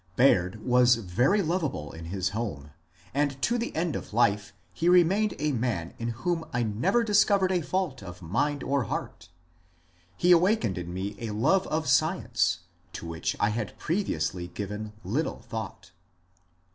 [0.15, 2.71] Baird was very lov able in his home,
[3.13, 7.51] and to the end of life he remained a man in whom I never discovered
[7.51, 9.29] a fault of mind or heart.
[10.17, 12.61] He awak ened in me a love of science,
[12.93, 15.91] to which I had previously given little thought.